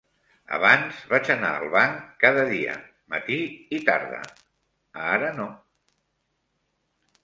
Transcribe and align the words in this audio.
Abans 0.55 1.03
vaig 1.11 1.29
anar 1.33 1.51
al 1.57 1.65
banc 1.75 1.99
cada 2.25 2.47
dia 2.55 2.79
matí 3.15 3.39
i 3.81 3.85
tarda; 3.93 4.25
ara 5.15 5.33
no. 5.41 5.51